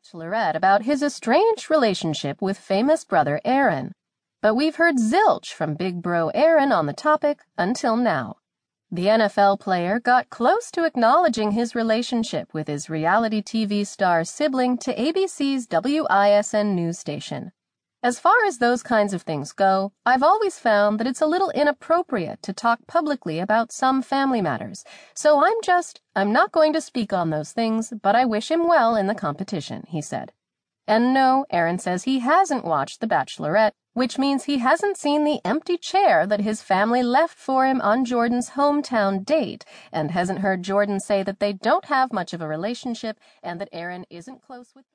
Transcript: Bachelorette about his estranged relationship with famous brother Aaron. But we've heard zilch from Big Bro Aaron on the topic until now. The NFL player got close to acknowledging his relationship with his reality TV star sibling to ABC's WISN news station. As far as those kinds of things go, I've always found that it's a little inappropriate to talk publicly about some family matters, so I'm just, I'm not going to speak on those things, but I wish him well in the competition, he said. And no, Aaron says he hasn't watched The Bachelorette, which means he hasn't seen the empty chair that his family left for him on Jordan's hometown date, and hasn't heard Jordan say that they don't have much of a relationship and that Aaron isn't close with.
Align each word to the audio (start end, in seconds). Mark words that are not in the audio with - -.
Bachelorette 0.00 0.56
about 0.56 0.84
his 0.84 1.02
estranged 1.02 1.68
relationship 1.68 2.40
with 2.40 2.56
famous 2.56 3.04
brother 3.04 3.38
Aaron. 3.44 3.92
But 4.40 4.54
we've 4.54 4.76
heard 4.76 4.96
zilch 4.96 5.52
from 5.52 5.74
Big 5.74 6.00
Bro 6.00 6.28
Aaron 6.28 6.72
on 6.72 6.86
the 6.86 6.94
topic 6.94 7.40
until 7.58 7.96
now. 7.96 8.36
The 8.90 9.06
NFL 9.06 9.60
player 9.60 10.00
got 10.00 10.30
close 10.30 10.70
to 10.70 10.84
acknowledging 10.84 11.50
his 11.50 11.74
relationship 11.74 12.54
with 12.54 12.66
his 12.66 12.88
reality 12.88 13.42
TV 13.42 13.86
star 13.86 14.24
sibling 14.24 14.78
to 14.78 14.94
ABC's 14.94 15.66
WISN 15.70 16.74
news 16.74 16.98
station. 16.98 17.52
As 18.02 18.18
far 18.18 18.46
as 18.46 18.56
those 18.56 18.82
kinds 18.82 19.12
of 19.12 19.20
things 19.20 19.52
go, 19.52 19.92
I've 20.06 20.22
always 20.22 20.58
found 20.58 20.98
that 20.98 21.06
it's 21.06 21.20
a 21.20 21.26
little 21.26 21.50
inappropriate 21.50 22.42
to 22.44 22.54
talk 22.54 22.86
publicly 22.86 23.38
about 23.38 23.72
some 23.72 24.00
family 24.00 24.40
matters, 24.40 24.84
so 25.14 25.44
I'm 25.44 25.60
just, 25.62 26.00
I'm 26.16 26.32
not 26.32 26.50
going 26.50 26.72
to 26.72 26.80
speak 26.80 27.12
on 27.12 27.28
those 27.28 27.52
things, 27.52 27.92
but 28.02 28.16
I 28.16 28.24
wish 28.24 28.50
him 28.50 28.66
well 28.66 28.96
in 28.96 29.06
the 29.06 29.14
competition, 29.14 29.84
he 29.86 30.00
said. 30.00 30.32
And 30.86 31.12
no, 31.12 31.44
Aaron 31.50 31.78
says 31.78 32.04
he 32.04 32.20
hasn't 32.20 32.64
watched 32.64 33.02
The 33.02 33.06
Bachelorette, 33.06 33.72
which 33.92 34.18
means 34.18 34.44
he 34.44 34.58
hasn't 34.58 34.96
seen 34.96 35.24
the 35.24 35.40
empty 35.44 35.76
chair 35.76 36.26
that 36.26 36.40
his 36.40 36.62
family 36.62 37.02
left 37.02 37.36
for 37.36 37.66
him 37.66 37.82
on 37.82 38.06
Jordan's 38.06 38.50
hometown 38.50 39.26
date, 39.26 39.66
and 39.92 40.12
hasn't 40.12 40.38
heard 40.38 40.62
Jordan 40.62 41.00
say 41.00 41.22
that 41.22 41.38
they 41.38 41.52
don't 41.52 41.84
have 41.84 42.14
much 42.14 42.32
of 42.32 42.40
a 42.40 42.48
relationship 42.48 43.20
and 43.42 43.60
that 43.60 43.68
Aaron 43.72 44.06
isn't 44.08 44.40
close 44.40 44.72
with. 44.74 44.86